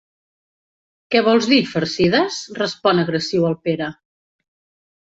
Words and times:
Què 1.15 1.21
vols 1.27 1.49
dir, 1.53 1.59
farcides? 1.75 2.41
—respon 2.59 3.05
agressiu 3.05 3.49
el 3.53 3.59
Pere—. 3.69 3.93